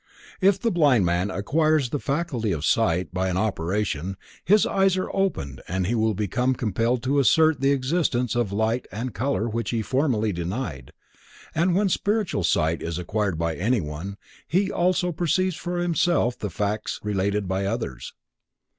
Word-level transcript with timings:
If 0.41 0.59
the 0.59 0.71
blind 0.71 1.05
man 1.05 1.29
acquires 1.29 1.91
the 1.91 1.99
faculty 1.99 2.51
of 2.51 2.65
sight 2.65 3.13
by 3.13 3.29
an 3.29 3.37
operation, 3.37 4.17
his 4.43 4.65
eyes 4.65 4.97
are 4.97 5.15
opened 5.15 5.61
and 5.67 5.85
he 5.85 5.93
will 5.93 6.15
be 6.15 6.27
compelled 6.27 7.03
to 7.03 7.19
assert 7.19 7.61
the 7.61 7.69
existence 7.69 8.33
of 8.35 8.51
light 8.51 8.87
and 8.91 9.13
color 9.13 9.47
which 9.47 9.69
he 9.69 9.83
formerly 9.83 10.31
denied, 10.31 10.91
and 11.53 11.75
when 11.75 11.87
spiritual 11.87 12.43
sight 12.43 12.81
is 12.81 12.97
acquired 12.97 13.37
by 13.37 13.55
anyone, 13.55 14.17
he 14.47 14.71
also 14.71 15.11
perceives 15.11 15.55
for 15.55 15.77
himself 15.77 16.35
the 16.35 16.49
facts 16.49 16.99
related 17.03 17.47
by 17.47 17.65
others. 17.67 18.15